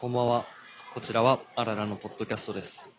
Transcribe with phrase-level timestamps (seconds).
[0.00, 0.44] こんばんは。
[0.92, 2.90] こちらはアララのポッドキャストです。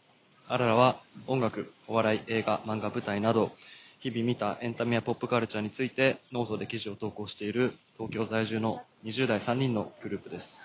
[0.47, 3.51] アララは音楽、お笑い、映画、漫画、舞台など、
[3.99, 10.61] 日々見たエンタメやポップカルチャーについてノートで記事を投稿している東京在住の20代3人のグループです。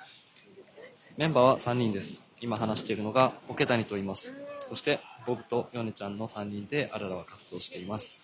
[1.17, 2.25] メンバーは3人です。
[2.41, 4.35] 今話しているのがオケ谷と言います。
[4.67, 8.21] そして、ボブとヨネちゃんの3人でアララは活動しています。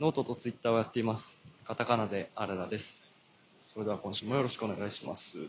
[0.00, 1.44] ノートとツイッターをやっています。
[1.66, 3.04] カタカナでアララです。
[3.66, 5.46] それでは今週もよろしくお願いします。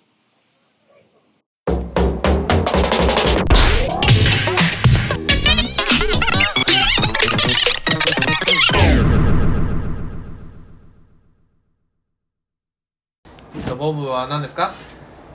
[13.77, 14.71] ボブは何ですか？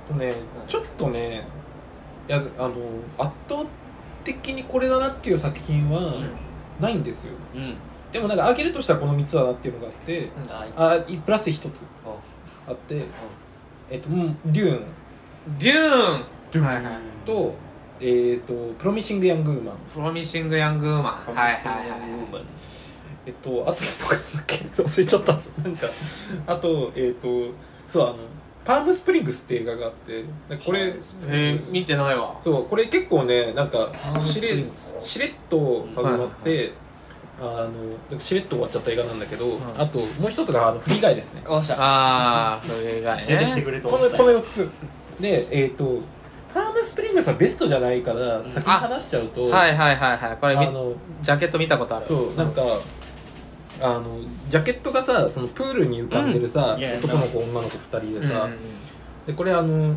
[0.08, 0.34] とね
[0.66, 1.46] ちょっとね
[2.28, 2.74] いやあの
[3.18, 3.64] 圧倒
[4.24, 6.14] 的にこれだなっていう作品は
[6.80, 7.76] ないんですよ、うん。
[8.10, 10.30] でもなんか開けるとしたらこの3つだなっていうのがあって
[10.76, 11.70] あいプラス1つ
[12.66, 13.04] あって
[13.90, 14.84] えっとうんデューン。
[15.58, 16.64] デューン！
[16.64, 16.94] はいはい。
[17.24, 17.54] と
[18.00, 21.54] えっとプロミシング・ヤング・ウーマンプロミシング・ヤング・ウーマンはいはい。
[21.54, 22.44] はい
[23.26, 25.32] えっとあと僕だっけ忘れちゃった。
[25.32, 25.86] なんか
[26.46, 27.28] あとえっと
[27.88, 28.16] そうあの
[28.64, 30.24] パームスプリングスって映画があって
[30.64, 30.94] これ
[31.28, 32.38] えー、見てないわ。
[32.42, 34.64] そうこれ結構ねなんかしれ
[35.02, 36.72] しれっと始まって、
[37.40, 37.68] あ
[38.10, 41.42] のしれっと終わっちゃった映画なんだけど、あともう一つがあのフリーガイですね。
[41.46, 43.24] おっしゃああそれがね。
[43.26, 44.70] 出てきてくれとこ思ったのこの4つ。
[45.20, 45.76] でえっ、ー
[46.80, 50.36] ムスプリングスはベストじゃないから先に話しちゃうと、はいはいはいはい。
[50.40, 50.92] これみあの
[51.22, 52.06] ジャケット見たことある。
[52.06, 52.62] そうなんか
[53.82, 56.84] あのジャケットがさそのプールに浮かんでるさ、うん。
[56.98, 58.56] 男の子女の子2人でさ、うん
[59.26, 59.94] でこれあの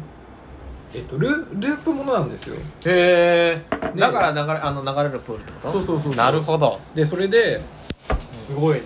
[0.93, 2.55] えっとルループものなんですよ。
[2.85, 5.71] へえでだから流れあの流れるプールってこと？
[5.71, 6.15] そうそうそう。
[6.15, 6.79] なるほど。
[6.93, 7.61] でそれで
[8.31, 8.81] すごいね。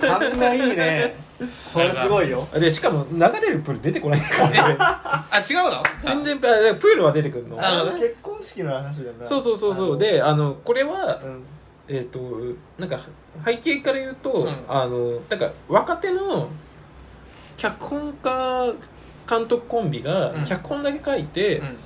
[0.00, 1.16] 勘がいいね。
[1.38, 2.38] これすごいよ。
[2.58, 4.76] でしかも流れるプール出てこないからね。
[4.78, 5.82] あ違うの？
[6.00, 7.56] 全然あプールは出てくるの。
[7.56, 9.26] なるほどね結婚式の話だよな。
[9.26, 9.98] そうそうそうそう。
[9.98, 11.42] であのこれはうん。
[11.86, 12.18] えっ、と
[12.78, 12.98] なんか
[13.44, 14.64] 背景から言うと、うん。
[14.68, 16.48] あのなんか若手の
[17.56, 18.72] 脚本家
[19.28, 20.44] 監督コンビがうん。
[20.44, 21.76] 脚本だけ書いて、うん。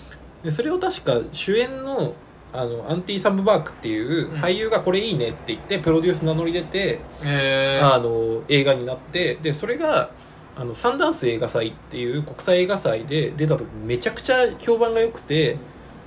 [0.45, 2.15] でそれを確か主演の
[2.53, 4.41] あのアンティ・サムバークっていううん。
[4.41, 10.11] 俳優がこれいいねって言ってプロデュース名乗り出て、あの映画になってでそれが
[10.57, 15.57] あのサンダンス映画祭っていう国際映画祭で出た時めちゃくちゃ評判が良くて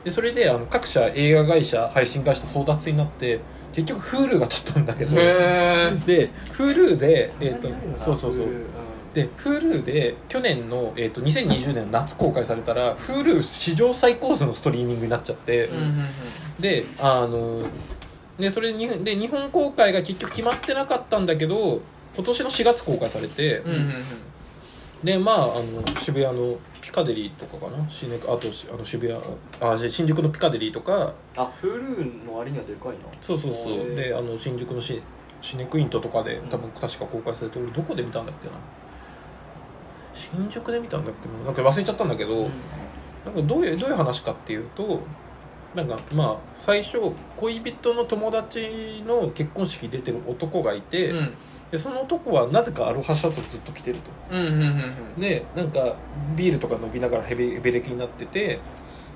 [0.03, 3.39] でそれであの各社映画会社配信会社と争奪になって
[3.71, 7.97] 結局 Hulu が取ったんだけどへで Hulu で、えー、とたまにあるよな？
[7.97, 8.47] そうそうそう。
[8.47, 8.65] うん
[9.13, 16.07] で Hulu で去年の、えー、と2020年の夏公開されたら Hulu 史上最高数のストリーミングになっちゃって、えうんうんうん。
[16.61, 17.61] であの
[18.39, 21.81] でそれにで日本公開が結局決まってなかったんだけど
[22.15, 23.93] 今年の4月公開されて、うんうんうん。
[25.03, 27.89] でまああの渋谷のピカデリーとかかな？
[27.89, 29.19] シネあとしあの渋谷
[29.59, 31.13] あじ新宿のピカデリーとか。
[31.35, 32.95] あ Hulu の割にはでかいな。
[33.21, 33.95] そうそうそう。
[33.95, 35.01] であの新宿のシ
[35.41, 38.53] シネクイントとかで多分確か公開されて俺どこで見たんだっけな？
[40.21, 41.45] 新宿で見たんだっけな？
[41.45, 42.49] なんか忘れちゃったんだけど、
[43.25, 45.01] なんかどういうどういう話かっていうと
[45.75, 46.97] なんかまあ最初
[47.37, 51.33] 恋人の友達の結婚式出てる男がいて、うん。
[51.71, 54.35] でその男はなぜかアロハシャツをずっと着てると。
[54.35, 55.21] うんうんうんうん。
[55.21, 55.95] でなんか
[56.35, 58.59] ビールとか飲みながらヘベヘベレキになってて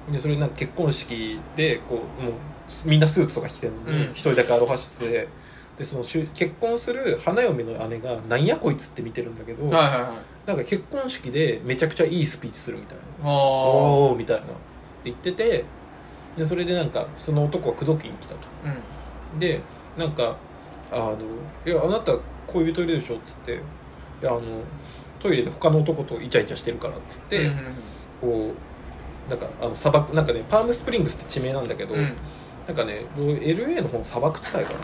[0.09, 2.31] でそれなんか結婚式でこうもう
[2.85, 4.11] みんなスーツとか着てるのにうん。
[4.11, 5.27] 一、人だけアロハシャツで
[5.77, 10.09] でその結婚する花嫁の姉が「なんやこいつ」って見てるんだけど、はいはいはい。
[10.47, 14.43] なんか結婚式でめちゃくちゃいいスピーチするみたいな「おおお」みたいな。
[14.43, 14.53] って
[15.05, 15.65] 言ってて
[16.37, 18.47] でそれでなんかその男は口説きに来たと。
[19.33, 19.39] うん。
[19.39, 19.59] で
[19.97, 20.37] なんか
[20.91, 21.17] あの
[21.65, 22.13] 「いやあなた
[22.47, 23.53] 恋人いるでしょ」っつって
[24.21, 24.41] 「いやあの
[25.19, 27.55] トイレで他の男とイチャイチャしてるから」っつって、うんうん
[28.21, 28.51] こ
[29.27, 32.13] うなんかあの砂漠なんかねパームスプリングスって地名なんだけど、うんうん
[32.67, 34.79] なんかね LA の方の砂漠地帯かな。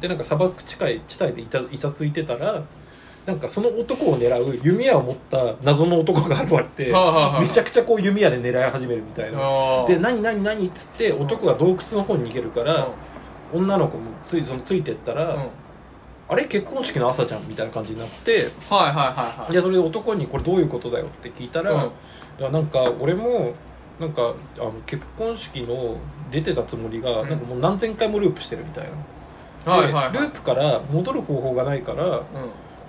[0.00, 2.62] でなんか砂漠地帯地帯でいたイチャついてたら
[3.26, 6.92] なんかその男を狙う弓矢を持った謎の男が現れて
[7.40, 9.38] めちゃくちゃこう弓矢で狙い始めるみたいな。
[9.86, 12.88] で何何何っつって男が洞窟の方に逃げるから
[13.52, 15.42] 女の子もついそのついてったら、うん。
[15.42, 15.48] うん
[16.32, 19.52] あれ結婚式の朝じゃんみたいな感じになってはいはいはいはい。
[19.52, 21.90] でそれで男にこれどういうことだよって聞いたら、うん。
[22.38, 23.52] いやなんか俺も
[24.00, 25.96] なんかあの結婚式の
[26.30, 27.28] 出てたつもりが、うん。
[27.28, 28.88] なんかもう何千回もループしてるみたい
[29.66, 30.12] な、はいはいはい。
[30.12, 32.22] でループから戻る方法がないから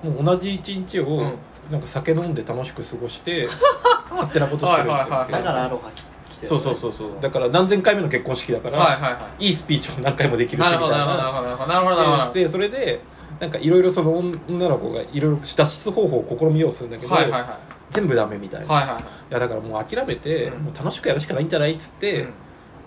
[0.03, 0.13] うん。
[0.13, 1.33] もう同じ一日を、うん。
[1.69, 3.47] なんか酒飲んで楽しく過ごして
[4.09, 6.01] 勝手なことしてるみたいなはいはいはいだからアロハ着
[6.35, 7.09] てるそうそうそうそう。
[7.21, 9.45] だから何千回目の結婚式だから、はいはいはい。
[9.45, 11.73] いいスピーチを何回もできるしなみたいるほどなるほどななるほど。
[11.73, 12.33] なるほどなるほど。
[12.33, 12.99] ででそれで
[13.39, 17.57] なんかいろいろその女の子がいろいろ脱出方法を試みようとするんだけど、はいはいは
[17.91, 19.03] 全部ダメみたいな、はいはいはい。
[19.03, 20.63] いやだからもう諦めて、うん。
[20.63, 22.27] もう楽しくやるしかないんじゃないっつって、うん。
[22.27, 22.33] こ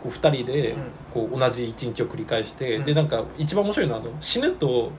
[0.06, 0.82] う2人でうん。
[1.12, 2.84] こう同じ一日を繰り返して、うん。
[2.84, 4.90] でなんか一番面白いのはあの死ぬと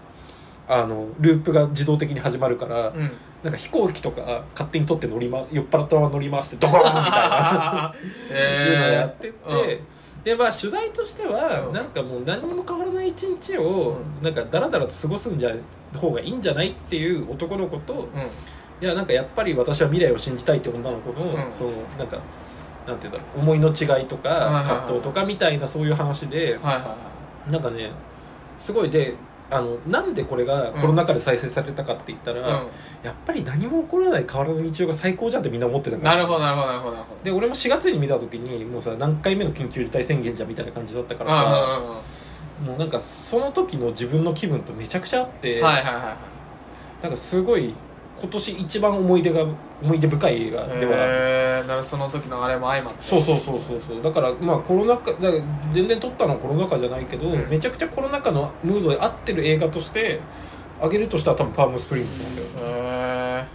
[0.67, 3.11] あのループが自動的に始まるから、うん。
[3.43, 7.93] なんか飛行機とか勝手に取って乗り、ま、酔っ払ったまま乗り回してドコーンみたいな。
[8.33, 9.81] いうのをやってって、
[10.23, 11.73] でまあ取材としては、うん。
[11.73, 15.55] なんかもう何にも変わらない一日を、なんかダラダラと過ごすんじゃ
[15.95, 18.09] 方がいいんじゃないっていう男の子と、
[18.81, 21.51] いやなんかやっぱり私は未来を信じたいって女の子の、うん。
[21.51, 22.19] そのなんか
[22.85, 24.63] なんていうんだろう思いの違いとか、いはいはい。
[24.65, 26.97] 葛藤とかみたいなそういう話で、はいはいは
[27.49, 27.51] い。
[27.51, 27.91] なんかね
[28.59, 29.15] すごいで
[29.49, 32.67] あのなんでこれがコロナ禍で再生されたかって言ったら、うん。
[33.03, 36.15] やっぱり何も起こらない変わらぬ日常が最高じゃんってみんな思ってたから。
[36.15, 37.23] なるほどなるほどなるほどなるほど。
[37.23, 42.01] で俺も4月に見た時にもうさ何回目の緊急事態宣言じゃんみたいな感じだったからさ、あ
[42.63, 46.15] もうなんかその時の自分の気分とめちゃくちゃあって、あはいはいはいはい。
[47.03, 47.73] なんかすごい
[48.17, 49.45] 今年一番思い出が
[49.83, 51.11] 思い出深い映画ではある。
[51.13, 53.03] へえなるその時のあれも相まって。
[53.03, 54.01] そうそうそうそうそう。
[54.01, 55.29] だからまあコロナ禍だ
[55.73, 57.49] 全然撮ったのはコロナ禍じゃないけど、うん。
[57.49, 60.21] めちゃくちゃコロナ禍のムードで合ってる映画として
[60.81, 63.45] あげるとしたら多分パームスプリングスなんだよ、へ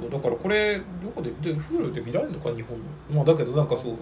[0.00, 0.82] そうだからこれど
[1.14, 2.78] こでで Hulu で見られるのか日本？
[2.78, 3.96] のまあだけどなんかそう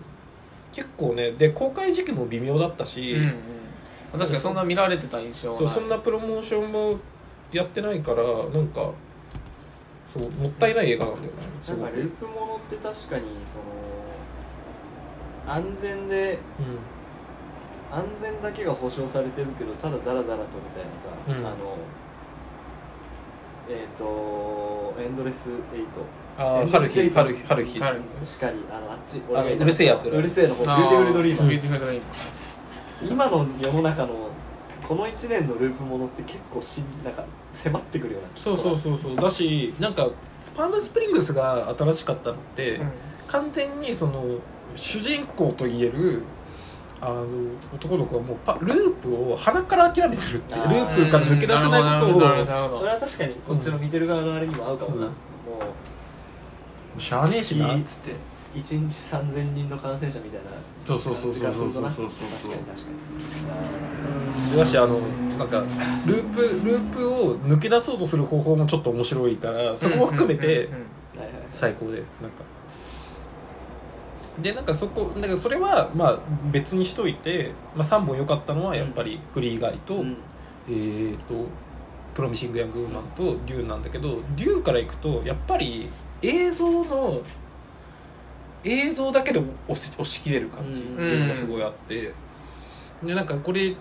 [0.73, 3.33] 結構ねで公開時期も微妙だったし、えうんうん。
[4.13, 6.99] 確かにそんな見られてた印象はそうそんなプロモーションも
[7.51, 8.91] やってないからなんか
[10.13, 11.39] そうもったいない映画なんだよね。
[11.63, 13.65] すごくなんかループものって確かにその
[15.47, 16.79] 安全でうん。
[17.95, 21.35] 安全だけが保証されてるけどただダラダラとみたいなさ、うん。
[21.47, 21.77] あの
[23.69, 25.57] えっ、とエンドレスエイ
[25.87, 27.45] トああ春日春日。
[27.45, 27.79] 春日。
[27.81, 30.17] 春しかりあのあっちあのうるせえやつら。
[30.19, 32.07] うるせえの方ビューティフルドリーマービューティフルドリーマ
[33.11, 34.09] 今の世の中の
[34.87, 39.17] この1年のループものって結構しんなんか迫ってくるようなそうそうそうそう。
[39.17, 40.09] だしなんか
[40.57, 42.87] パームスプリングスが新しかったのって、ー
[43.29, 44.25] 完全にその
[44.75, 46.23] 主人公といえる
[47.01, 47.27] あの
[47.75, 55.11] 男の子はもうパループを鼻から諦めてるってループから抜け出せないことをそれは確かにこっちの見てる側のあれにも合うかもな、うん。
[55.11, 55.15] も
[56.97, 58.33] うしゃあねえしなっつって。
[58.55, 60.51] 1日3000人の感染者みたいな
[60.87, 62.09] そうそうそうそうそうそう感そう。
[62.11, 62.91] じがするとな確かに確か
[64.53, 64.59] に。
[64.59, 64.99] だしあの
[65.45, 65.65] なんか
[66.07, 70.69] ループループを抜け出そうとする方法もちょっと面白いからそこも含めて
[71.51, 72.45] 最高ですなんか。
[74.41, 76.19] でなんかそこだからそれはまあ
[76.51, 80.17] 別にしといて、まあ、3本良かったのはやっぱりフリーガイと、うん。
[80.69, 81.47] えー、と
[82.15, 85.89] プロミシング・ヤング・ウーマンとデューンなんだけどデューンからいくとやっぱり
[86.23, 87.21] 映像の
[88.65, 92.13] 映像だけで押し押し切れる感じっていうのがすごいあって、
[93.03, 93.75] でなんかこれ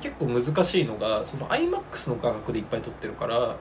[0.00, 3.56] 結構難しいのがその iMAX の画角でいっぱい撮ってるから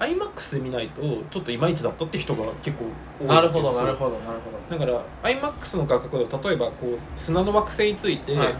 [0.00, 2.84] iMAX で見ないとちょっといまいちだったって人が結構
[3.20, 8.56] 多いなるほどなるほどなるほだから iMAX の画角で例えばこう砂の惑星について、どはいはい。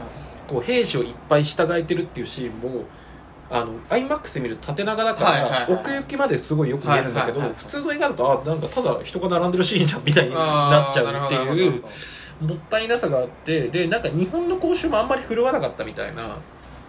[0.49, 2.85] こう兵士をいっぱい従えてるっていうシーンも
[3.51, 11.85] あの iMAX で見ると縦長だから、はいはいはい奥行きまですごいよく見えるんだけど、はいはいはい普通の映画だとあなんかただ人が並んでるシーンじゃんみたいになっちゃうっていう
[12.41, 16.37] もったいなさがあってでなんか日本の講習もあんまり振るわなかったみたいな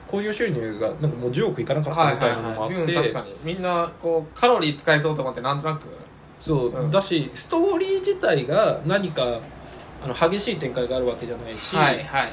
[0.10, 3.36] 興行収入がなんかもう10億いかなかったはいみたはいいはなのもあって、いデューン確かに。
[3.44, 5.88] みんなこうカロリー使いそうと思ってなんとなく。
[6.40, 6.92] そう、うん。
[6.92, 9.40] だしストーリー自体が何か
[10.02, 12.32] あの激しい展開があるわけじゃないし、はいはいはい。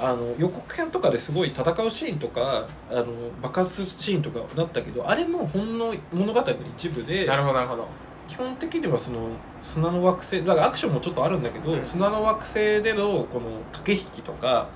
[0.00, 3.06] あの予告編とかですごい戦うシーンとかあの
[3.42, 7.88] 爆発シーンとかだったけどあれもほんの物語の一部でなるほどなるほど。
[8.28, 9.28] 基本的にはその
[9.62, 11.84] 砂の惑星だからアクションもちょっとあるんだけど、うん。
[11.84, 14.68] 砂の惑星でのこの駆け引きとか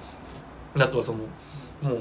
[0.78, 1.18] あとはその
[1.82, 1.98] もう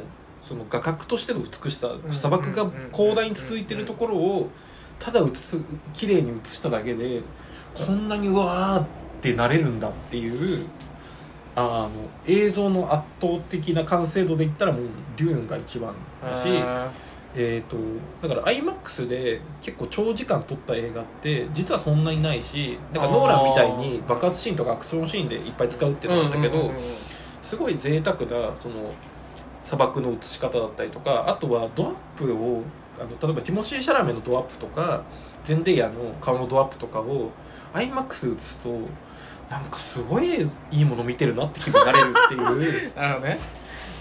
[0.49, 4.49] その画角としての美しさん砂漠が広大に続いてるところを
[4.97, 5.59] ただ映す
[5.93, 7.21] 綺麗に映しただけで
[7.75, 8.87] こんなにうわーっ
[9.21, 10.65] てなれるんだっていう
[11.55, 11.91] あの
[12.25, 14.81] 映像の圧倒的な完成度で言ったらもう
[15.17, 16.47] デューンが一番だし。
[17.35, 17.77] えー、と
[18.27, 26.71] だから iMAX で結構長時間撮った映画って実はそんなにないしなんかノーランみたいに爆発シーンとかアクションシーンでいっぱい使うっていうのなんだけど、
[27.43, 28.95] すごい贅沢なその
[29.63, 32.63] 砂漠の映し方だったりとかあとはドアップを
[32.99, 35.03] あの例えばティモシー・シャラメのドアップとか
[35.43, 37.31] ゼンデイヤの顔のドアップとかを
[37.73, 38.69] iMAX で映すと
[39.49, 42.91] なんかすごいいいもの見てるなって気分になれるっていう。
[42.95, 43.39] なるほどね。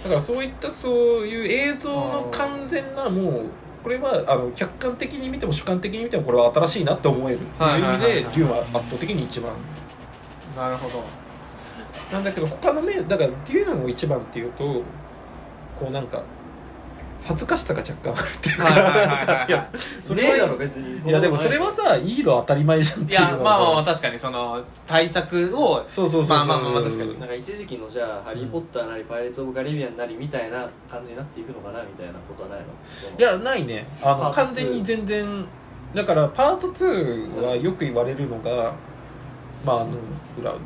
[0.04, 0.92] だからそういったそう
[1.26, 3.44] いう映像の完全なもう
[3.82, 9.52] これはあの客観的に見ても主観的に見てもこれは新しいなって思えるっていう意味でデューンは圧倒的に一番。
[10.56, 11.02] なるほど。
[12.12, 14.82] なんだけど他の面だからデューンを一番っていうと
[15.78, 16.23] こうなんか
[17.20, 19.70] 恥ずかしさが若干あるっていうか、はいや
[20.04, 27.18] それはだろ別にいやでもそれはさいいの当たり前じゃんっていうのいやまあまあまああ確かにその対策をそうそうそうそうまあまあまあ確かに。
[27.18, 32.66] なんか一時期のじゃあ「ハリー・ポッター」なり「パイレーツ・オブ・カリビアン」なりみたいな感じになっていくのかなみたいなことはないの？
[33.18, 33.87] いやないね。
[34.00, 35.44] あのパート完全に全然
[35.94, 38.75] だからパート2はよく言われるのが、
[39.64, 39.90] まああの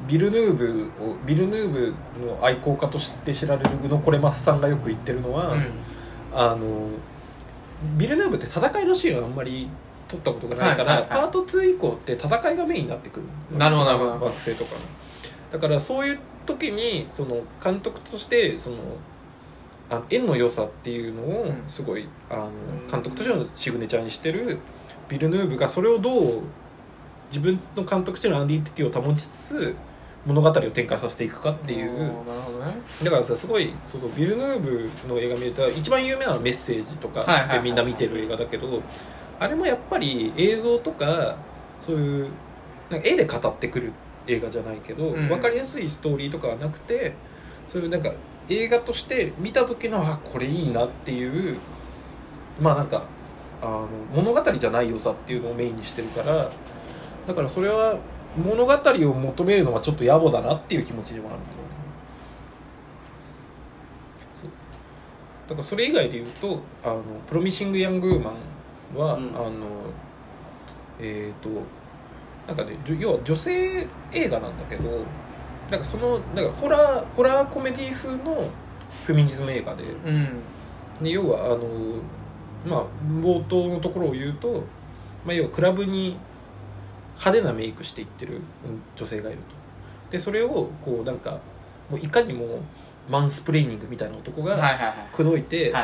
[0.06, 1.94] ビルヌーブをビルヌーブ
[2.24, 5.70] の愛好家として知られる宇野これますさんがよく言ってるのは、うん。
[6.34, 6.88] あの
[7.96, 9.68] ビルヌーブって戦いのシーンはあんまり
[10.08, 11.20] 撮ったことがないから、はいはいはい。
[11.22, 13.58] パート2以降って戦いがメインになってくる。
[13.58, 14.10] なるほどなるほど。
[14.26, 14.80] 惑星とかの
[15.52, 18.76] だからそういう時にその監督としてその
[19.90, 21.64] あの縁の良さっていうのをうん。
[21.68, 22.50] すごい、あの
[22.90, 24.58] 監督としてのシグネチャーにしてる
[25.08, 26.42] ビルヌーブがそれをどう
[27.32, 29.76] 自分の監督とのアンディティティを保ちつつ
[30.26, 31.98] 物語を展開させていくかっていう。
[31.98, 32.12] ね。
[33.02, 38.82] だからさすごいそのビルヌーブの映画見ると一番有名なのは「メッセージ」とかはいはいはいでみんな見てる映画だけど
[39.40, 41.36] あれもやっぱり映像とか
[41.80, 42.28] そういう
[42.90, 43.92] なんか絵で語ってくる
[44.26, 45.28] 映画じゃないけど、うん。
[45.28, 47.14] 分かりやすいストーリーとかはなくて
[47.68, 48.12] そういうなんか
[48.48, 51.56] 映画として見た時のあこれいいなっていう
[52.60, 53.02] まあなんか
[53.60, 56.50] あの物語じゃない良さっていうのをメインにしてるから
[57.26, 57.96] だからそれは
[58.36, 61.62] 物語を求めるのはちょっと野暮だなっていう気持ちにもあるんだよね
[64.34, 64.50] そう。
[65.48, 69.28] だからそれ以外で言うと「あのプロミシング・ヤング・ウーマンは」うん。
[69.36, 69.50] あの
[71.00, 71.48] えっ、と
[72.46, 75.00] なんかね要は女性映画なんだけど
[75.70, 78.34] なんかそのなんかホラーホラーコメディ風の
[79.04, 79.84] フェミニズム映画で。
[79.84, 80.42] うん。
[81.02, 81.66] で要はあの
[82.64, 82.84] まあ
[83.20, 84.64] 冒頭のところを言うと、
[85.24, 86.16] まあ、要はクラブに
[87.16, 88.40] 派手なメイクしていってるうん
[88.96, 89.44] 女性がいると。
[90.10, 91.38] でそれをこうなんか
[91.90, 92.60] もういかにも
[93.08, 94.56] マンスプレーニングみたいな男が
[95.12, 95.74] 口説いて、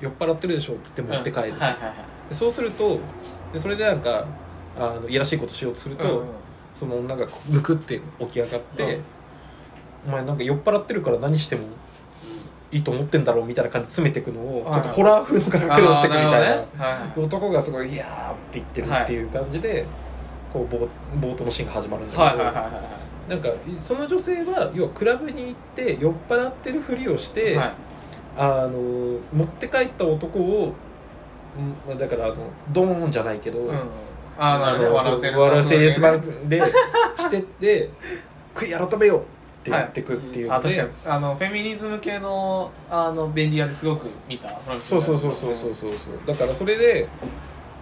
[0.00, 1.54] 酔っ払ってるでしょっつって持って帰る、
[2.28, 2.98] でそうすると
[3.52, 4.26] でそれでなんか
[4.78, 6.26] あのいやらしいことしようとすると、うん
[6.74, 10.08] その女がむくって起き上がって、うん。
[10.08, 11.62] お前なんか酔っ払ってるから何しても
[12.72, 16.30] いいと思ってんだろうみたいな感じで詰めていくのをはいちょっとホラー風の価格で持ってくみたいな。
[16.30, 16.36] ね。
[16.40, 17.20] はいはい。
[17.20, 19.86] 男がすごい「いやー」って言ってるっていう感じで、
[20.54, 20.88] こう冒
[21.20, 23.48] 冒頭のシーンが始まるんだけど、はいはいはいはなんか
[23.80, 27.74] その女性は要はクラブに行って酔っ払ってるふりをして、いはい。
[28.36, 30.72] あの持って帰った男を
[31.88, 32.36] うんだからあの
[32.72, 33.74] ドーンじゃないけど、うん
[34.36, 34.94] ああなるほど。
[34.94, 36.62] 笑うセールス笑うセールスマンンで
[37.16, 37.90] してって
[38.54, 39.18] 「食い改めよ!」
[39.60, 40.88] って言ってくっていうので、あ確かに。
[41.06, 44.48] あのフェミニズム系のあの便利屋ですごく見た。
[44.80, 46.12] そうそうそうそうそうそうそう。
[46.26, 47.08] だからそれで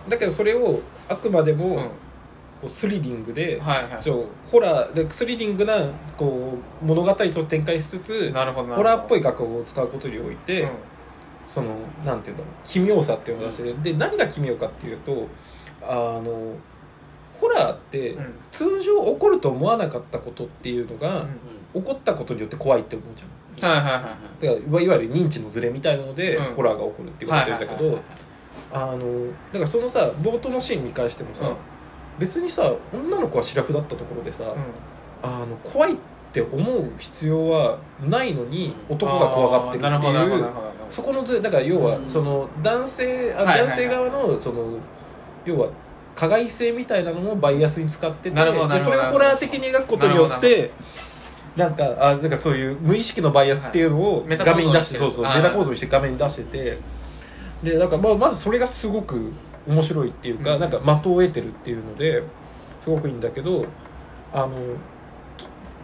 [0.08, 1.90] だけどそれをあくまでも、うん
[2.62, 4.02] こうスリリングで、はいはい。
[4.02, 5.84] そうホラーでスリリングな
[6.16, 8.34] こう物語と展開しつつホ
[8.84, 10.70] ラーっぽい楽譜を使うことにおいて、うん。
[11.48, 11.74] その
[12.06, 15.26] なんていうんだろう奇妙さっていうのを出してて、で何が奇妙かっていうと
[15.82, 16.54] あの
[17.40, 18.34] ホラーってうん。
[18.52, 21.26] 通常起こると思わなかったことっていうのが、
[21.74, 23.70] 起こったことによって怖いって思うじゃん。
[23.72, 24.46] はいはいはいはい。
[24.46, 26.54] だからいわゆる認知のズレみたいなので、うん。
[26.54, 27.98] ホラーが起こるって言われてるんだけど、
[28.72, 31.54] あのだからそのさ冒頭のシーン見返してもさ、はい
[32.18, 34.58] 別にさ女の子はシラフだったところでさ、うん。
[35.24, 35.96] あの怖いっ
[36.32, 40.46] て思う必要はないのに男が怖がってるっていう
[40.90, 42.08] そこのずれだから要はうん。
[42.08, 44.78] その男性あ男性側のその
[45.44, 45.68] 要は
[46.14, 50.70] 加害性みたいなのもバイアスに使っててでそれをホラー的に描くことによって
[51.56, 56.78] なんかあなんかそういう無意識のバイアスっていうのを画面に出してそうそうはいメタ構造にして画面に出してて。
[57.62, 59.32] でなんかまあまずそれがすごく
[59.66, 60.60] 面白いっていうか、うん。
[60.60, 62.22] なんか的を得てるっていうので
[62.80, 63.64] すごくいいんだけど
[64.32, 64.50] あの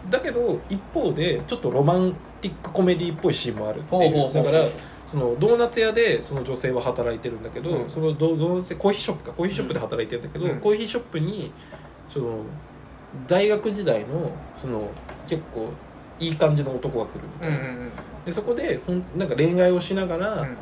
[0.09, 4.33] だけど一方でちょっとロマンティックコメディっぽいシーンもあるっていう。
[4.33, 4.63] だから
[5.07, 7.89] そのドーナツ屋でその女性は働いてるんだけど、うん。
[7.89, 10.59] そのドドーナツコーヒーショップかコーヒーショップで働いてるんだけど、うん。
[10.59, 11.51] コーヒーショップに
[12.07, 12.43] その
[13.27, 14.31] 大学時代の
[14.61, 14.89] その
[15.27, 15.69] 結構
[16.19, 17.91] いい感じの男が来るみたいな、うんうんうん。
[18.25, 20.57] でそこでほんなんか恋愛をしながら、うん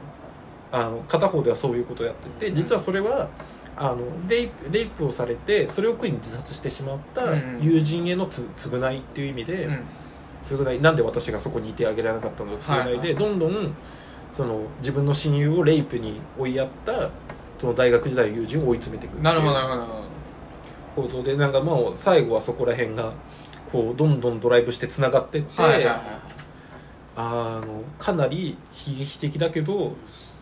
[0.71, 3.29] あの片方ではそういうことをやってて実はそれは
[3.75, 7.59] あのレイプレイプをされてそれを苦に自殺してしまったうん。
[7.61, 9.83] 友人へのつ償いっていう意味で、うん。
[10.43, 13.15] 償いなんで私がそこにいてあげられなかったのか償いで、はいはい。
[13.15, 13.73] どんどん
[14.31, 17.09] その自分の親友をレイプに追いやった
[17.59, 20.07] その大学時代の友人を追い詰めていくっていうなるほどなるほどなるほど。
[21.03, 23.13] 構造でなんかもう最後はそこら辺が
[23.71, 26.01] こうどんどんドライブしてつながってって、はいはいはい
[27.19, 28.55] あのかなり
[28.87, 30.36] 悲劇的だけどす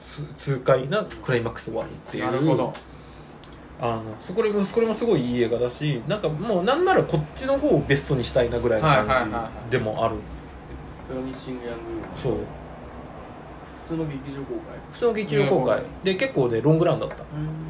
[0.00, 2.24] 痛快なクライマックスで終わるっていう。
[2.24, 2.72] なるほど。
[3.82, 10.16] あのそこれもこれもすごいいい映画だしなんかもうなんならこっちの方をベストにしたいなぐらいのはいはいはい感はじでもある。
[11.08, 11.80] プロミッシング・ヤング・
[12.14, 12.34] そう。
[13.82, 14.78] 普通の劇場公開。
[14.92, 15.82] 普通の劇場公開。
[16.04, 17.24] で結構ねロングランだった。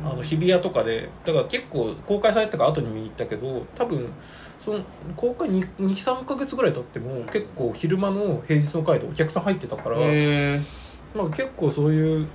[0.04, 1.08] あの日比谷とかで。
[1.24, 4.08] だから結構公開されたから後に見に行ったけど多分
[4.58, 4.80] その
[5.16, 10.60] 公開23か月ぐらい経っても結構昼間の平日の回でお客さん入ってたから、へ
[11.14, 12.26] まあ、結構そういう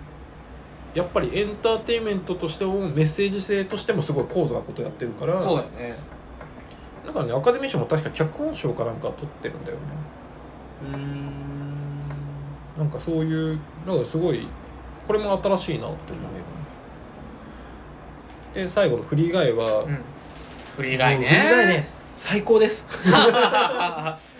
[0.94, 5.96] やっぱりエンターテインメントとしてもメッセージ性としてもすごい高度なことやってるからえそうだよね。
[7.05, 9.82] だからねアカデミー賞も確か脚本賞かなんか取ってるんだよね。
[10.94, 11.32] うん。
[12.77, 14.48] なんかそういうなんかすごい
[15.08, 16.25] これも新しいなって思う
[18.53, 20.00] けどで最後のフリーガイは、うん。
[20.75, 21.27] フリーガイね。
[21.27, 21.88] フリーガイね。
[22.17, 22.88] 最高です。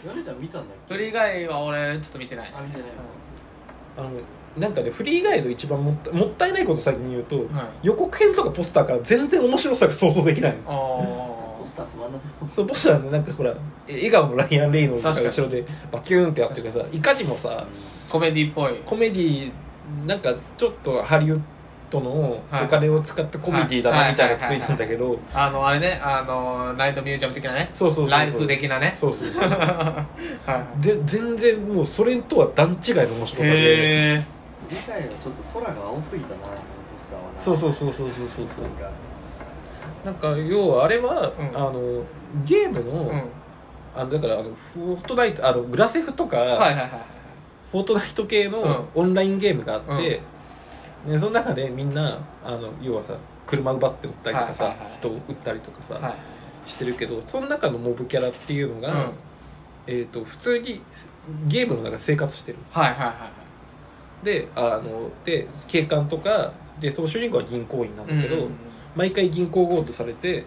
[0.06, 0.94] ヨネちゃん見たんだっけ？
[0.96, 2.54] フリーガイは俺ちょっと見てない。
[2.56, 2.88] あ見てない
[3.98, 4.10] あの
[4.58, 7.48] なんかねフリーガイの一番もったもったいないこと先に言うと、はい。
[7.84, 10.60] 予告編とかポスターから全然面白さが想像できないの。
[10.66, 12.50] あポスターつまんなさそう。
[12.50, 13.54] そうポスターねなんかほら
[13.88, 15.36] え笑顔のライアン・レイノルズが確かに。
[15.36, 17.68] 後ろでバキューンってやってるからさいかにもさあ
[18.10, 18.82] コメディっぽい。
[18.86, 19.52] コメディ
[20.08, 21.42] なんかちょっとハリウッ
[22.00, 22.68] ドのおはい。
[22.68, 24.12] 金を使ったコメディだはない。
[24.12, 25.18] みたいな作りなんだけど。
[25.34, 27.70] あのあれねあのナイトミュージアム的なね。
[27.74, 28.20] そうそうそうそう。
[28.20, 28.94] ライフ的なね。
[28.96, 30.06] そうそうそう は
[30.80, 33.50] いで全然もうそれとは段違いの面白さで。
[33.50, 34.24] へえ
[34.68, 36.48] 次回のちょっと空が青すぎたなポ
[36.98, 37.40] スターはな。
[37.42, 38.48] そうそうそうそうそうそう。
[38.48, 38.66] そう
[40.04, 41.58] なんか要はあれは、うん。
[41.58, 42.04] あの
[42.44, 43.24] ゲームの,、うん。
[43.96, 46.90] あのだからあのフォートナイトあのグラセフとか、はいはいはいはい。
[47.70, 50.22] フォートナイト系のオンラインゲームがあって、
[51.08, 53.14] でその中でみんなあの要はさ
[53.46, 56.16] 車奪って乗ったりとかさ、はいはいはい人を撃ったりとかさ、はい。
[56.70, 59.12] してるけどその中のモブキャラっていうのが、うん。
[59.88, 60.82] えー、と普通に
[61.48, 62.58] ゲームの中で生活してる。
[62.72, 63.14] はいはいは
[64.24, 64.26] い。
[64.26, 68.52] であので警官とかでその主人公は銀行員なんだけど、うんうんうん。
[68.96, 70.46] 毎回銀行強盗されて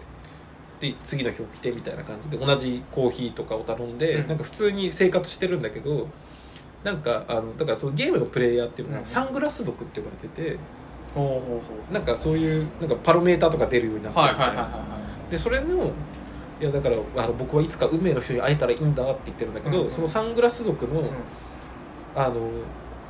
[0.81, 4.27] で次の日起きてみたいな感じで同じコーヒーとかを頼んで、うん。
[4.27, 6.07] なんか普通に生活してるんだけど
[6.83, 9.05] なんかあのだからそのゲームのプレイヤーっていうのはうん。
[9.05, 10.57] サングラス族って呼ばれてて、
[11.13, 11.59] ほうほう
[11.89, 15.91] ほなんかそういうなんかパロメーターとか出るようになうってるみたいでそれの
[16.61, 21.09] いやだからあの僕はいつか運命の人に会えたらいいんだって言ってるんだけど、うんうんそのサングラス族の,、いうん。
[22.15, 22.49] あの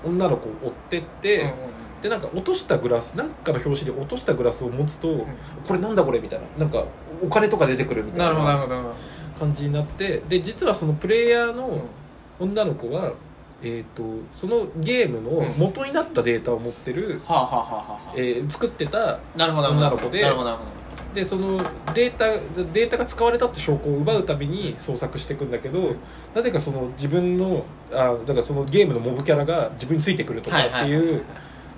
[0.03, 1.53] 女の子を追ってって、うんうん
[2.01, 5.25] でなんか落としたグラスなんかの表紙で落としたグラスを持つと、
[5.67, 6.86] これなんだこれみたいななんか
[7.21, 8.93] お金とか出てくるみたないな
[9.38, 11.82] 感じになってで実はそのプレイヤーの
[12.39, 13.12] 女の子は、
[13.62, 14.04] えー、と
[14.36, 18.13] そのゲームの元になったデータを持ってる、どはあはあはあはあ。
[18.15, 19.78] えー作ってたなるほどなるほど。
[19.78, 20.63] 女の子でなるほどなるほ
[21.13, 21.58] でその
[21.93, 22.26] データ
[22.72, 25.95] データが使われたって証拠を奪うために捜索していくんだけど
[26.36, 31.24] なぜかその自分のあだからそのゲームのモブキャラが自分についてくるとどかってはいう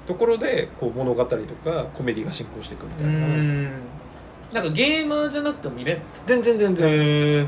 [0.05, 3.11] ところでこう物語とかコメディが進行していくみうたいな。
[3.11, 3.71] ん。
[4.51, 6.89] なんかゲームじゃなくても見れる全然全然。
[6.89, 7.47] へえ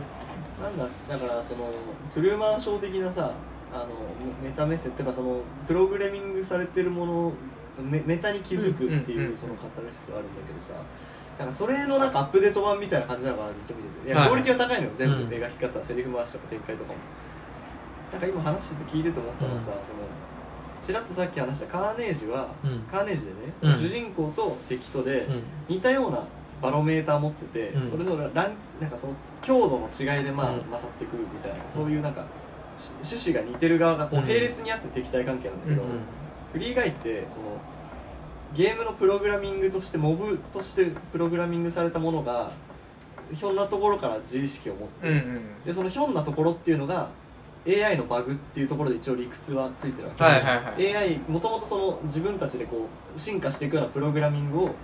[0.61, 1.69] なんだだからその
[2.13, 3.33] トゥルーマンショー的なさ
[3.73, 3.87] あの
[4.43, 7.33] メタメッセっていうかそのプログラミングされてるもの
[7.81, 10.75] メメタに気づくっていうそのカタルシスはあるんだけどさ。
[11.39, 14.07] なんかそれのなんかアップデート版みたいな感じなのかな実際見てて。
[14.09, 14.11] い。
[14.11, 16.99] やはいクオリティは高いのよ全部うん描き方、セリフ回しとか展開とかも
[18.11, 19.99] なんか今話してて聞いてて思ってたのがさ、その
[20.83, 22.79] ちらっとさっき話したカーネージは、うん。
[22.81, 23.73] カーネージでね、うん。
[23.73, 25.43] 主人公と敵とで、うん。
[25.69, 26.23] 似たような
[26.61, 27.87] バロメーター持ってて、うん。
[27.87, 30.69] それのランなんかその強度の違いでまあ、うん。
[30.69, 32.25] 勝ってくるみたいなそういうなんかし
[33.01, 34.27] 趣旨が似てる側がこううん。
[34.27, 35.89] 並列にあって敵対関係なんだけど、うん
[36.53, 37.47] フリーガイってその
[38.53, 42.51] ゲームのプログラミングとしてモブとしてプログラミングされたものが
[43.33, 45.63] ひょんなところから自意識を持ってる、うんうん。
[45.65, 47.09] でそのひょんなところっていうのが
[47.67, 50.95] AI のバグっていうところで一応理屈はついてるわけ、はいはいはい。
[50.95, 54.75] AI もともとその自分たちでこう進化していくようなプログラミングを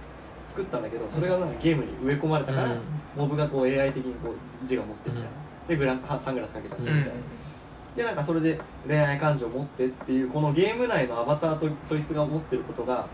[0.46, 2.80] 作ったんだけどそれがなんかゲームに植え込まれたから、うん。
[3.16, 5.30] モブがこう AI 的にこう自我を持ってみたいな、
[5.68, 7.12] でグラはサングラスかけちゃってみたいな、
[8.00, 8.58] でなんかそれで
[8.88, 13.06] 恋愛感情を持ってっていうこのゲーム内のアバターとそいつが持ってることが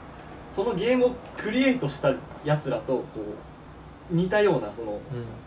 [0.51, 3.05] そのゲームをクリエイトしたやつらとこ
[4.11, 4.99] う似たようなその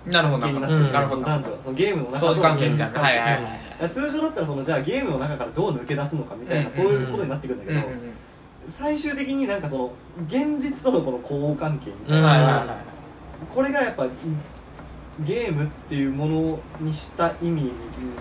[0.07, 0.91] なるほどなるほど。
[0.91, 3.43] なるほど男女はそのゲームの中相似関係みたいな現実関係はいはいはい。
[3.43, 8.13] だから通常だったらそのじゃあゲームの中からどう抜け出すのかみたいな、うんそういうことになってくるんだけど、うんうん
[8.67, 9.93] 最終的になんかその
[10.27, 12.67] 現実とのこの交互関係みたいうんな、はいはいはい。
[13.55, 14.07] これがやっぱ
[15.25, 17.73] ゲームっていうものにした意味に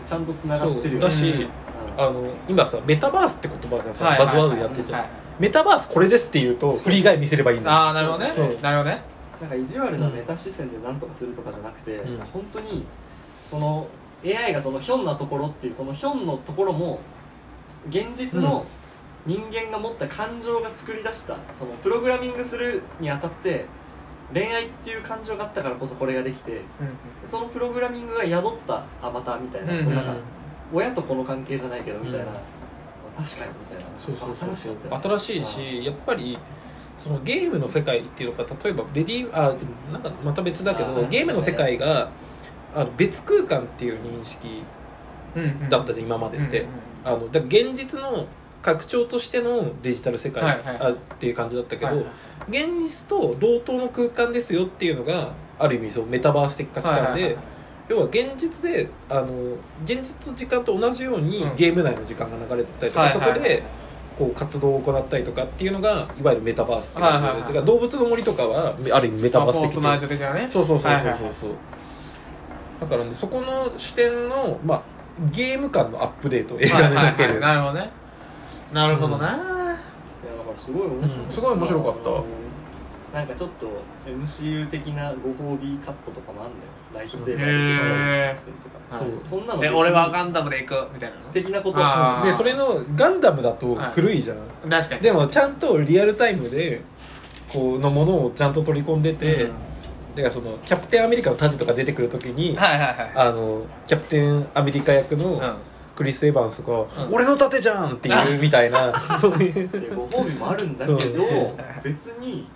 [0.05, 0.99] ちゃんとつながってるよね。
[0.99, 1.49] だしうん。
[1.97, 5.09] あの今さメタバースって言葉がさ、はいバズワードでやってるじゃん、はい。
[5.39, 7.75] メタバースこれですって言うとフリーガイ見せればいいんだよ。
[7.75, 8.33] ああなるほどね。
[8.35, 8.57] そう。
[8.61, 9.01] なるほどね。
[9.41, 12.19] なんか意地悪なメタ視線で何とかするとかじゃなくて、うん。
[12.33, 12.85] 本当に
[13.45, 13.87] その
[14.25, 16.99] AI がそのひょんなところっていうそのひょんのところも
[17.89, 18.65] 現実の
[19.25, 23.65] 人間が持った感情が作り出したそのプログラミングするにあたって
[24.33, 26.61] 恋愛っていう感情があったからこそこれができて
[27.25, 30.17] そのプログラミングが宿ったアバターみたいな、うんそのなんかうん
[30.73, 33.23] 親と子の関係じゃないけどみたいな、うん。
[33.23, 33.89] 確かにみたいな。
[33.97, 36.37] そうそうそう新しいしいしやっぱり
[36.97, 42.09] そのゲームの世界っていうのが例えばレディーあでもなんかまた別だけどゲームの世界が
[42.75, 44.63] あの別空間っていう認識
[45.35, 46.67] うんだったじゃん今までって、うん。
[47.05, 48.27] あのだから現実の
[48.67, 52.05] 拡張としてのデジタル世界、はいはいあっていう感じだったけど、はいはい
[52.49, 57.43] 現実と同等の空間ですよっていうのがある意味そうメタバース的価値観で、はいはいはい
[57.89, 59.27] 要は現実であの
[59.85, 61.55] 現実の時間と同じようにうん。
[61.55, 63.33] ゲーム内の時間が流れてたりとか、はいはいはい。
[63.35, 63.63] そこで
[64.17, 67.41] こう活動を行ったりとかっていうのがいわゆるメタバースっていうはいはい。
[67.55, 70.49] はい動物の森とかはある意味メタバース的なね。
[70.49, 71.49] そうそうそうそうそう。
[72.81, 74.81] だからねそこの視点の、まあ、
[75.31, 77.05] ゲーム感のアップデートを映画はいはいはい。
[77.05, 77.89] で受けるなるほどね
[78.73, 79.39] なるほどな、いやだ
[80.43, 81.31] からすごい面白い、うん。
[81.31, 82.09] すごい面白かった。
[82.09, 82.23] うん
[83.13, 83.67] なんかちょっと
[84.05, 86.71] MCU 的なご褒美カットとかもあんだよ。
[86.93, 87.39] ライトセー。
[87.39, 88.37] バーへ
[88.91, 88.99] とか。
[88.99, 89.09] そう。
[89.23, 90.93] そんなのえ俺はガンダムで行く。
[90.93, 91.29] みたいなの？
[91.31, 92.25] 的なことあー。
[92.25, 94.37] でそれのガンダムだと古いじゃん、
[94.69, 95.01] 確かに。
[95.01, 96.81] でもちゃんとリアルタイムで
[97.47, 99.51] こうのものをちゃんと取り込んでて、うん。
[100.15, 103.11] だからそのキャプテンアメリカの盾とか出てくるときに、はいはいはい。
[103.15, 105.55] あのキャプテンアメリカ役のうん
[105.97, 107.13] クリス・エヴァンスが「うん。
[107.15, 109.67] 俺の盾じゃん!」っていうみたいな そういう。
[109.67, 111.09] でご褒美もあるんだけどそう。
[111.83, 112.47] 別に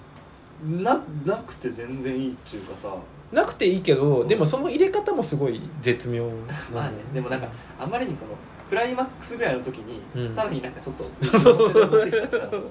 [0.63, 2.95] ななくて全然いいっていうかさ。
[3.31, 6.29] なくていいけどでもその入れ方もすごい絶妙
[6.73, 7.47] まあねでもなんか
[7.79, 8.31] あんまりにその
[8.69, 10.31] クライマックスぐらいの時に、うん。
[10.31, 11.89] さらになんかちょっとそうそうそう。
[11.89, 12.61] 持ってきたからそう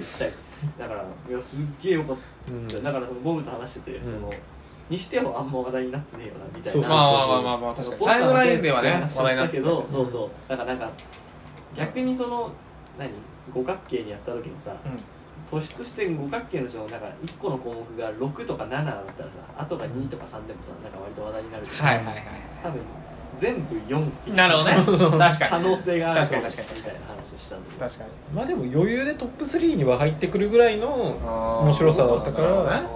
[0.00, 0.42] したいです。
[0.78, 2.84] だからいやすっげえよかった、うん。
[2.84, 4.04] だからそのボブと話してて、ん。
[4.04, 4.30] その
[4.88, 6.70] にしてもあんま話題になってねえよなみたいな。
[6.72, 8.06] そうそうまあまあまあまあまあ確かに。
[8.06, 9.52] タイムラインではね話題になった。
[9.52, 10.30] けどそうそう。
[10.48, 10.90] だからなんか
[11.76, 12.50] 逆にその
[12.98, 13.10] 何？
[13.54, 14.76] 五角形にやった時のさ
[15.50, 22.14] 突出して五角形のうちのなんか1個の項目が6とか7だったらさあとが2とか3でもさなんか割と話題になるけど、はいはいはい
[22.62, 22.80] 多分
[23.38, 25.18] 全部4っていうなるほどね。
[25.18, 26.68] 確か可に能性がある確かに確かに。
[26.80, 28.10] みたいな話をしたんだ確かに。
[28.34, 32.88] まあでも余裕でトップ3には入ってくるぐらいの面面白さだったからね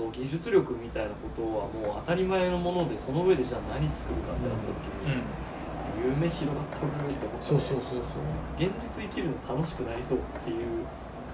[0.00, 5.22] こと技術力みたいなことはもう当たり前のものでその上でじゃあ何作るかってなった時に、
[6.16, 8.66] 夢広がってるって思ったそうそうそうそう。
[8.66, 10.56] 現実生きるの楽しくなりそうっていう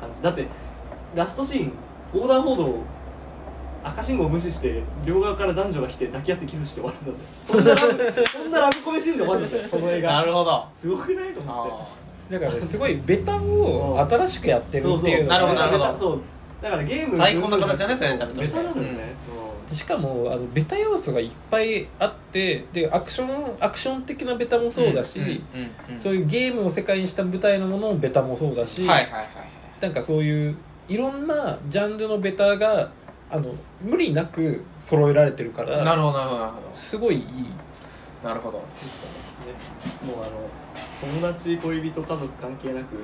[0.00, 0.22] 感じ。
[0.22, 0.46] だって
[1.14, 1.72] ラストシーン
[2.14, 2.78] 横断歩道
[3.84, 7.18] 赤信号を無視して両側から男女が来て抱き合ってキスして終わるんだぜ。
[7.40, 10.66] そんなラブ そんなラブコメシーンで終わるんだぜその映な画るほど。
[10.74, 11.72] すごくないと思って。
[11.72, 15.96] あだからねすごいベタを新しくやってるっていうのなるほどなるほど。
[15.96, 16.20] そう
[16.60, 19.14] だからゲーム最高の形だねそれエンタメとしてベタなのよね、
[19.68, 29.28] しかもあのベタ要素がいっぱいあってでアクションアクション的なベタもそうだし、んうんうんそういうゲームを世界にした舞台のものもベタもそうだし、はいはいはいはい。
[29.80, 30.56] なんかそういう
[30.88, 32.90] いろんなジャンルのベタが
[33.30, 37.22] あの無理なく揃えられてるからなるほどなるほどなるほすごいいい。
[38.22, 38.58] どなるほど。
[38.58, 38.64] ね。
[40.06, 40.48] もうあの
[41.20, 42.96] 友達恋人家族関係なく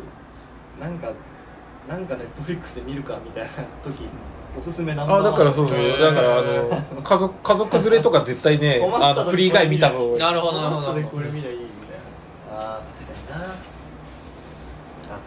[0.80, 1.12] なんか
[1.88, 3.50] なんかネットフリックスで見るかみたいな
[3.82, 4.04] 時
[4.58, 5.78] おすすめナンバあだからそうそう。
[5.78, 11.00] へーだからあの家族家族連れとか絶対ね 困った時あのフリーガイ見た方がいいなるほどなるほ後どなるほど。
[11.00, 13.46] でこれ見りゃいいみたいなあー確かにな。
[13.46, 13.54] あっ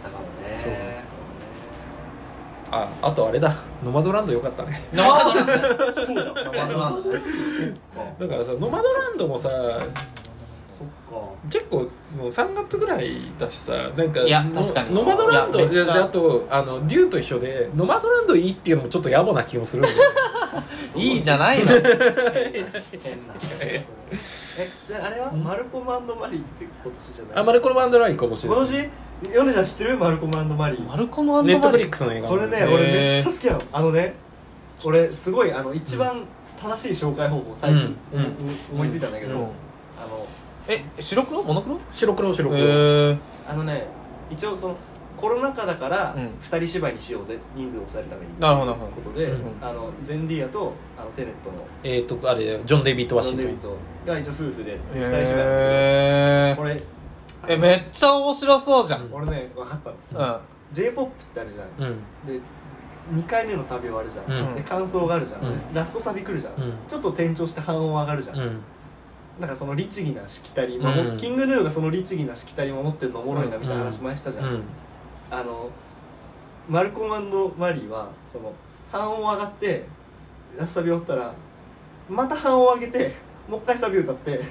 [0.03, 0.59] たかもね。
[0.61, 0.71] そう。
[0.71, 1.05] ね
[2.71, 3.53] ああとあれだ。
[3.83, 4.81] ノマドランドよかったね。
[4.93, 5.53] ノマドランド。
[5.53, 5.59] ね
[5.93, 7.19] そうじゃんノマドランドね。
[8.19, 9.49] だからさノマドランドもさ
[10.71, 14.93] そっか結構その3月ぐらいだしさなんかいやの確かに。
[14.95, 15.93] ノマドランドいやめっちゃ。
[15.93, 19.95] であとあのデューンと一緒でノマドランドいいっていうのもちょっと野暮な気もするんだよ
[20.95, 21.65] いいじゃないの。
[21.65, 21.91] 変な
[23.62, 23.84] え
[24.84, 25.31] じゃああれは？
[25.31, 27.38] マルコムマリーって今年じゃない？
[27.39, 28.47] あマルコルマンドラリー今年です。
[28.47, 28.89] 今年？
[29.34, 29.97] 米ちゃん知ってる？
[29.97, 33.62] マルコムマリーマルコムネットフリッククスの映画これね俺めっちゃ好きなの。
[33.73, 34.13] あのね
[34.84, 36.23] 俺すごいあの一番
[36.62, 38.27] 正しい紹介方法最近う思
[38.73, 39.49] 思いついたんだけど、
[40.67, 41.43] え白黒？
[41.43, 41.80] モノクロ？
[41.91, 43.88] 白黒白黒、へえあのね
[44.30, 44.75] 一応その
[45.17, 46.32] コロナ禍だからうん。
[46.41, 47.39] 二人芝居にしようぜ。
[47.56, 48.39] 人数を抑えるために。
[48.39, 48.91] なるほどなるほど。
[49.01, 51.58] ことで、うんあのゼンディアとあのテネットの。
[51.84, 53.45] えっ、とあれジョン・デイビッド・ワシントン。
[53.45, 53.63] ジョン・デイビッ
[54.06, 56.78] ドが一応夫婦で二人芝居へえこれ
[57.47, 59.10] えめっちゃ面白そうじゃん。
[59.12, 60.36] 俺ね分かったの。
[60.36, 60.41] うん。
[60.73, 61.89] J p o p ってあるじゃん。
[61.89, 61.97] うん。
[62.28, 62.39] で
[63.13, 64.56] 2回目のサビ終わるじゃん、うん。
[64.56, 65.54] で感想があるじゃん、うん。
[65.54, 66.73] でラストサビ来るじゃん、うん。
[66.89, 68.62] ちょっと転調して半音上がるじゃん、うん
[69.39, 71.17] なんかその律儀なしきたり、まあうん。
[71.17, 74.63] キングヌーがその律儀なしきたり守ってるのおもろいなみたいな話前したじゃん、うん。
[75.30, 75.69] あの
[76.69, 78.54] マルコムマリーはその
[78.91, 79.86] 半音上がって
[80.58, 81.34] ラストサビ終わったら
[82.10, 83.15] また半音上げて
[83.50, 84.41] もう一回サビ歌って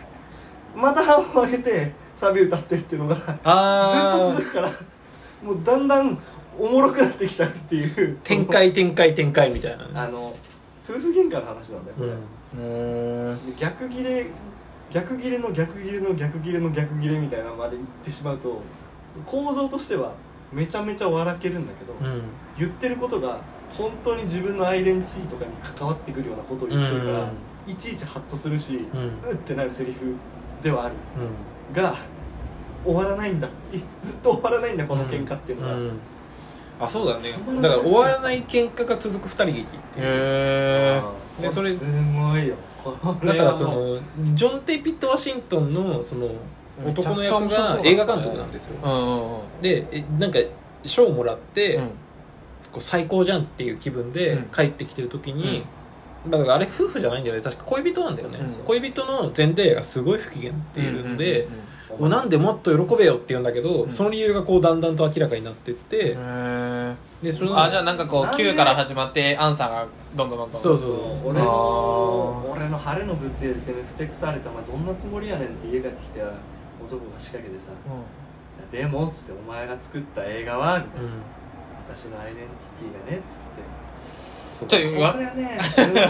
[0.77, 4.71] また半音上げてサビ歌ってっていうのがずっと続くから
[5.43, 6.19] もうだんだん
[6.59, 8.19] おもろくなってきちゃうっていう。
[8.23, 9.91] 展開展開展開みたいなね。
[9.95, 10.35] あの
[10.89, 12.63] 夫婦喧嘩の話なんだよ、これ。
[12.63, 13.57] うん。
[13.59, 14.27] 逆ギレ
[14.95, 18.63] 逆切れの逆切れの逆切れの逆切れみたいなのまで行ってしまうと
[19.27, 20.13] 構造としては
[20.53, 22.23] めちゃめちゃ笑けるんだけど、うん。
[22.57, 23.41] 言ってることが
[23.77, 27.29] 本当に自分のアイデンティティとかに関わってくるようなことを言ってるから、
[27.67, 30.15] いちいちハッとするし、ううんってなるセリフ
[30.63, 30.95] ではある。
[31.73, 31.75] うん。
[31.75, 31.97] が
[32.85, 33.49] 終わらないんだ。
[33.73, 35.93] いずっと終わらないんだこの喧嘩っていうのが、うん。
[36.81, 37.33] あそうだね。
[37.61, 40.07] だから終わらない喧嘩が続く二人劇っていう。
[40.07, 42.55] へあーでそれすごいよ。
[43.25, 43.99] だからその
[44.35, 46.29] ジョン・テイ・ピット・ワシントンのその
[46.87, 49.43] 男の役が映画監督なんですよ。
[49.63, 50.39] でえなんか
[50.85, 51.85] 賞をもらって、うん。
[52.73, 54.45] こう最高じゃんっていう気分でうん。
[54.47, 55.65] 帰ってきてる時に、
[56.29, 57.43] だからあれ夫婦じゃないんだよね。
[57.43, 61.49] 確か恋人なんだよね、うん恋人の前提がすごい不機嫌っていうんで、
[61.99, 63.91] うなんでもっと喜べよって言うんだけど、うん。
[63.91, 77.77] その理由がこうだんだんと明らかになってって、へでそのあじゃあなんかこうなんで Q から始まってアンサーがどんどんどんどんそうそう俺の俺の晴れのぶってでふてくされてお前どんなつもりやねんって家帰ってきて男が仕掛けてさう
[78.71, 81.13] 「でも」っつって「お前が作った映画は」みたいな、うん。
[81.87, 82.47] 私のアイデンティ
[82.91, 83.75] ティがねっつって。
[84.55, 86.03] これねすごい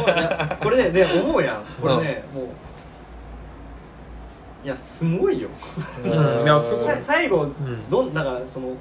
[0.60, 1.64] これねね思うやん。
[1.80, 2.44] これね、もう
[4.64, 5.48] いやすごいよ。
[6.04, 6.44] うん。
[6.44, 6.84] いやすごい。
[6.86, 7.90] さ最後うん。
[7.90, 8.76] どんだからその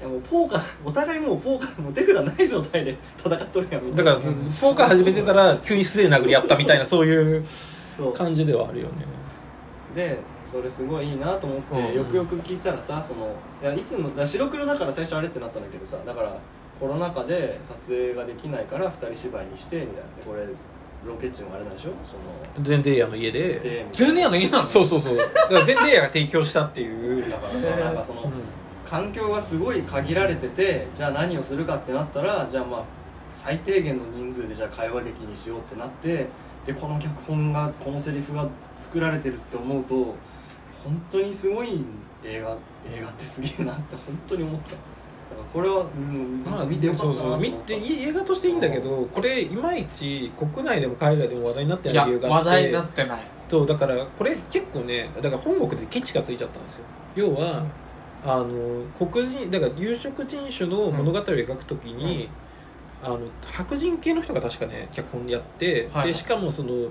[0.00, 4.12] いやもうポーカー お互いもうポーカーもう手札ない状態で戦っとるやんみたいな。
[4.12, 7.44] だからポーカー始めてたら急に素手で殴り合ったみたいなそういう
[7.96, 8.12] そう。
[8.12, 8.92] 感じではあるよね。
[9.94, 16.36] でそれすごいいいなと思って、うんよくよく聞いたらさそのいやいつもだ白黒だから最初あれってなったんだけどさだから
[16.78, 20.00] コロナ禍で撮影ができないから二人芝居にしてみたいな。
[20.00, 20.42] でこれ
[21.06, 21.90] ロケ地もあれなんでしょ？
[22.04, 22.14] そ
[22.60, 23.40] のゼンデイヤの家で。
[23.40, 24.66] で全然やの家なの？
[24.66, 25.16] そうそうそう。
[25.16, 27.28] だからゼンデイヤが提供したっていう。
[27.28, 28.30] だからさなんかその、うん
[28.90, 32.84] 環境がすごい限られててじゃあ何をするかってなったらじゃあまあ
[33.32, 36.28] 最低限の人数でじゃあ会話劇にしようってなって
[36.66, 39.94] でこの脚本がこのセリフが作られてるって思うと
[40.82, 41.84] 本当にすごい
[42.24, 42.56] 映画
[42.92, 44.70] 映画ってすげえなって本当に思った。
[44.70, 44.82] だか
[45.38, 47.38] らこれは、うん、まあ見てよかったなと思った。
[47.38, 53.22] そうそう見ていい映画としていいんだけどこれいまいち国内でも海外でも話題になってない理由があって話題になってない。
[53.48, 56.84] そうだからこれ結構ねだから本国でケチがついちゃったんですよ。
[57.16, 57.64] 要は、
[58.24, 62.28] あの黒人だから有色人種の物語を描くときに、
[63.02, 66.08] あの白人系の人が確かね脚本やって、はい。
[66.08, 66.88] でしかもその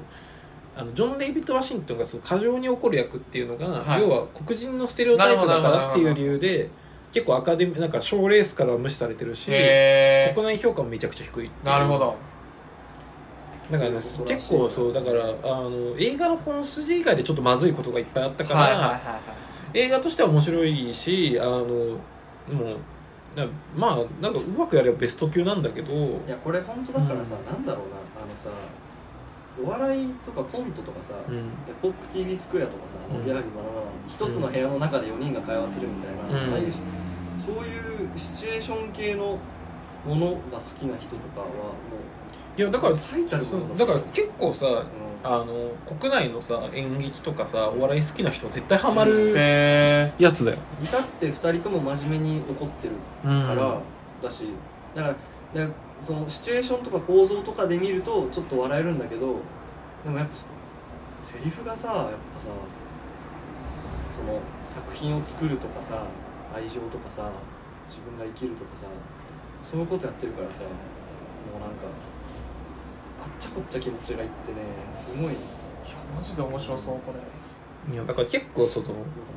[0.75, 4.01] あのジョン・デイビッド・ワシントンがその過剰に怒る役っていうのが、はい。
[4.01, 6.69] 要は黒人のステレオタイプだからっていう理由で
[7.11, 12.15] 結構アカデミーなんか賞レースからは無視されてるしへ国内評価もめちゃくちゃ低いなるほど。
[13.71, 22.77] だからね結構そうだからあの映画の本筋以外でちょっとまずいことがいっぱいあったから、はいはいはいはい映画としては面白いしあのもう
[23.35, 25.93] なまあなんかうまくやればベスト級なんだけど。
[25.93, 28.49] いやこれ本当だからさ、なんだろうなあのさ
[29.61, 31.35] お笑いとかコントとかさ、うん。
[31.65, 33.27] でポップ TV スクエアとかさ、うん。
[33.27, 36.53] やはりバナナ一つの部屋の中で4人が会話するみたいな、うん。
[36.53, 36.81] ああいうし
[37.37, 39.37] そういうシチュエーション系の
[40.05, 41.71] ものが好きな人とかはも
[42.59, 43.45] いやだからう最たる
[43.77, 44.83] だから結構さう
[45.23, 53.47] あの国内のさ演劇とかさお笑い好きな人は絶対ハマるへやつだよ、ん、至って2人とも真面目に怒ってるうん。
[53.47, 53.81] から
[54.21, 54.47] だし、
[54.93, 55.15] だか
[55.53, 59.35] らでそのシチュエーションとか構造とかで見るとちょっと笑えるんだけど
[60.03, 60.35] でもやっぱ
[61.21, 62.47] セリフがさやっぱさ
[64.11, 66.07] その作品を作るとかさ
[66.53, 67.31] 愛情とかさ
[67.87, 68.85] 自分が生きるとかさ
[69.63, 70.69] そういうことやってるからさも
[71.55, 71.87] うなんか
[73.21, 74.57] あっちゃこっちゃ気持ちがいってね
[74.93, 75.33] すごい。
[75.33, 75.35] いや
[76.15, 77.93] マジで面白そうこれ。
[77.93, 78.87] いやだから結構その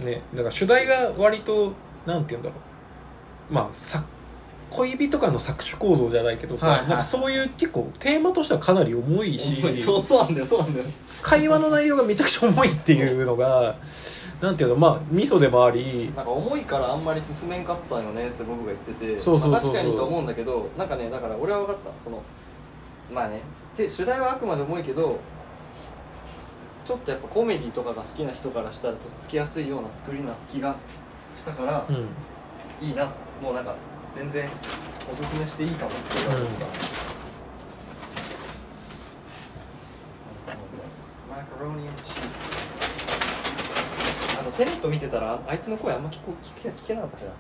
[0.05, 1.73] ねだから主題が割と
[2.07, 2.57] なんて言うんだろ
[3.51, 3.55] う。
[3.55, 4.05] まあさ
[4.71, 6.89] 恋人間の搾取構造じゃないけどさ、はいはい。
[6.89, 9.79] なんかそういう結構テーマとしてはかなり重いし重い。
[9.79, 10.87] そうそうなんだよそうなんだよ。
[11.23, 13.77] 会話の内容がめちゃくちゃ重いっていうのが
[14.41, 16.11] なんていうのまあミソでもあり。
[16.17, 19.73] なんか重いからあんまり進めんかったんよねって僕が言っててそうそうそうそう。
[19.75, 22.03] まあ確かにと思うんだけどなんかねだから俺は分かった。
[22.03, 22.23] その
[23.13, 23.43] まあね。
[23.77, 25.19] て主題はあくまで重いけど
[26.85, 30.77] ちょっとやっぱコメディとかが好きな人からしたらとっつきやすいような作りな気が
[31.37, 32.09] したからうん。
[32.87, 33.13] いいな。
[33.41, 33.75] もうなんか
[34.11, 34.49] 全然
[35.11, 36.67] おすすめしていいかもって言われた、
[41.29, 42.29] マカロニチーズ。
[44.41, 47.31] あのテネット見てたらあいつの声あんま聞こ聞け聞けなかったしな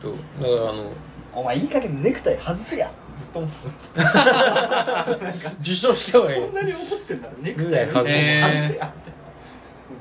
[0.00, 0.90] とだからあの
[1.32, 3.56] お前いい加減ネクタイ外すやずっと思って
[4.02, 5.10] た。
[5.60, 8.62] 受賞式はそんなに怒ってんだネクタイね外せや。
[8.68, 8.92] みたいな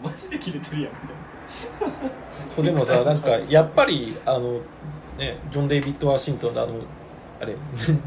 [0.03, 0.91] マジで切れてるやん。
[0.91, 1.25] みたい
[2.55, 4.59] そうでもさなんかやっぱりあの
[5.17, 6.73] ねジョン・デイビッド・ワシントンのあの
[7.41, 7.55] あれ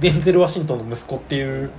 [0.00, 1.70] デンゼル・ワシントンの息子っていう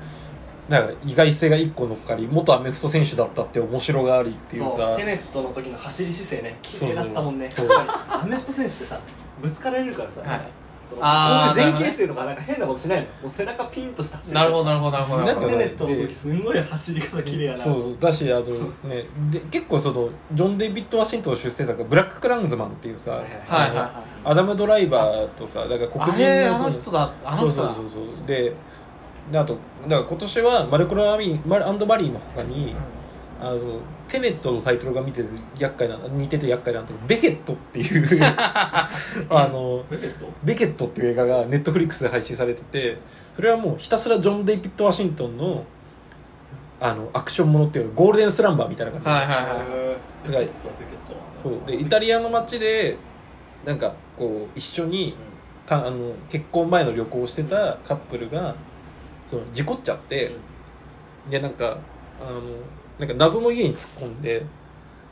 [0.67, 4.77] なんか意外性が一個乗っかり元アメフト選手だったって面白がありっていうさ。
[4.77, 7.49] そうテネットの時の走り姿勢ね綺麗だったもんね。
[8.09, 8.99] アメフト選手ってさ
[9.41, 10.41] ぶつかられるからさ、はい
[10.99, 13.06] あーこういう前傾姿勢とかなんか変なことしないの？
[13.06, 15.21] もう背中ピンとした走りなるほどなるほどなるほど。
[15.23, 17.58] なるほどテネットの時すんごい走り方綺麗やな。
[17.58, 18.45] そうだしあの
[18.89, 23.28] ねで結構そのジョン・デイビッド・ワシントンの出世作がブラック・クランズマンっていうさ、はいは
[23.67, 23.91] いはい
[24.30, 27.13] アダム・ドライバーとさだから黒あ人れあの人だ。
[27.23, 27.73] あの人だ。
[27.73, 28.28] そうそうそうそう。
[28.28, 28.54] で
[29.32, 32.75] であとだから今年はマルコロアミマルアンドバリーの他に、
[33.41, 38.89] あのテネットのタイトルが見てて厄介な似てて厄介なんだけどベケットっていう あ
[39.30, 40.25] のベケット？
[40.43, 42.97] ベケットっていう映画がネットフリックスで配信されてて
[43.36, 45.63] それはもうひたすらジョン・デイビッド・ワシントンの
[46.82, 50.52] あのアクションものっていうかゴールデンスランバーみたいな感じで、はいはいはいだからベケット
[51.36, 51.54] そう。
[51.65, 52.97] でイタリアの街で
[53.65, 55.15] なんかこう一緒に
[55.65, 58.56] たあの結婚前の旅行をしてたカップルが
[59.25, 60.32] その事故っちゃって、
[61.30, 61.78] でなんか
[62.21, 62.41] あの
[62.99, 64.45] なんか謎の家に突っ込んで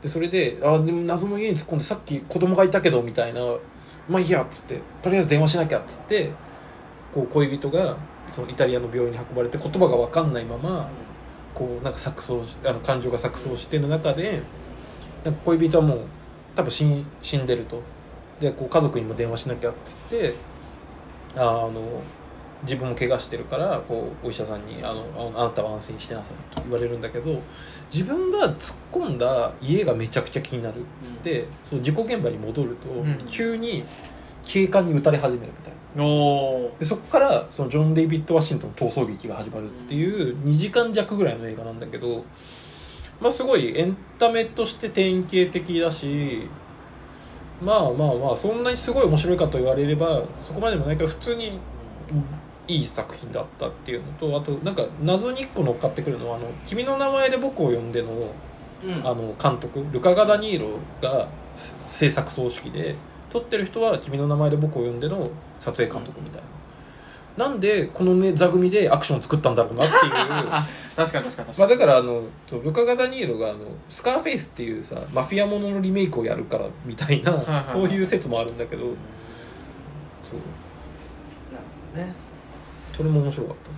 [0.02, 3.40] でそれであでも謎の家に突っ込んでさっき子供がいたけどみたいな
[4.08, 6.30] まあいいやっつってとりあえず電話しなきゃっつって
[7.12, 7.96] こう恋人が
[8.30, 10.88] そのイタリアの病院に運ばれて言葉が分かんないまま
[11.54, 14.42] こうなんか錯綜しあの感情が錯綜してる中で
[15.24, 16.00] なんか恋人はもう
[16.54, 17.82] 多分死ん死んでると。
[18.40, 20.34] でこう家族にも電話しなきゃっつって
[21.36, 21.82] ああの
[22.62, 25.04] 自分も怪我してるからこうお医者さんにあの
[25.36, 27.40] あ「あなたは安心してなさい」と言われるんだけど
[27.92, 33.18] 自分が突っ込んだ家がめちゃくちゃ気になるっつって、その事故現場に戻ると、ん。
[33.26, 33.84] 急に
[34.44, 35.78] 警官に撃たれ始めるみたいな。
[36.78, 42.24] でそこからそのジョン・デイビッド・ワシントンの逃走劇が始まるっていう2時間弱ぐらいの映画なんだけど、
[43.20, 46.46] まあ、すごいエンタメとして典型的だし
[47.60, 51.58] まあまあまあそんなにすごい面白いかと言われればそこまでもないから普通に
[52.68, 58.08] いい作品だったっていうのとあとなんか謎に1個乗っかってくるのは「あの君の名前で僕を呼んでの」
[58.84, 59.04] うん。
[59.04, 61.26] あの監督ルカ・ガダニーロが
[61.88, 62.94] 制作総指揮で
[63.28, 66.42] 撮ってる人は「君の名前で僕を呼んで」の撮影監督みたい
[67.36, 70.12] な、なんでこのね座組でアクション作ったんだろうなっていう。
[70.12, 71.80] あ 確かに確かに確まかに。
[71.82, 78.84] あだからあのそうルカ・ガダニーロがあのスカーフェイスっていうさマフィアもののリメイクをやるからみたいな、そういう説もあるんだけど
[80.22, 81.98] そう。
[81.98, 82.27] ね
[82.98, 83.77] それも面白かった。